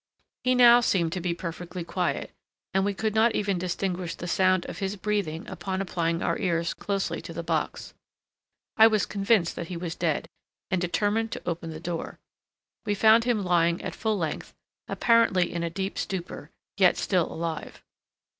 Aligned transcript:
He 0.43 0.55
now 0.55 0.81
seemed 0.81 1.13
to 1.13 1.21
be 1.21 1.35
perfectly 1.35 1.83
quiet, 1.83 2.31
and 2.73 2.83
we 2.83 2.95
could 2.95 3.13
not 3.13 3.35
even 3.35 3.59
distinguish 3.59 4.15
the 4.15 4.27
sound 4.27 4.65
of 4.65 4.79
his 4.79 4.95
breathing 4.95 5.47
upon 5.47 5.79
applying 5.79 6.23
our 6.23 6.39
ears 6.39 6.73
closely 6.73 7.21
to 7.21 7.33
the 7.33 7.43
box. 7.43 7.93
I 8.77 8.87
was 8.87 9.05
convinced 9.05 9.55
that 9.57 9.67
he 9.67 9.77
was 9.77 9.93
dead, 9.93 10.27
and 10.71 10.81
determined 10.81 11.31
to 11.33 11.41
open 11.47 11.69
the 11.69 11.79
door. 11.79 12.17
We 12.83 12.95
found 12.95 13.25
him 13.25 13.43
lying 13.45 13.79
at 13.83 13.93
full 13.93 14.17
length, 14.17 14.55
apparently 14.87 15.53
in 15.53 15.61
a 15.61 15.69
deep 15.69 15.99
stupor, 15.99 16.49
yet 16.77 16.97
still 16.97 17.31
alive. 17.31 17.83